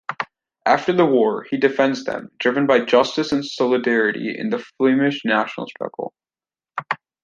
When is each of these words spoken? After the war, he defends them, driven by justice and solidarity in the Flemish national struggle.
After 0.65 0.93
the 0.93 1.05
war, 1.05 1.45
he 1.47 1.57
defends 1.57 2.05
them, 2.05 2.31
driven 2.39 2.65
by 2.65 2.85
justice 2.85 3.31
and 3.31 3.45
solidarity 3.45 4.35
in 4.35 4.49
the 4.49 4.57
Flemish 4.57 5.21
national 5.25 5.67
struggle. 5.67 6.11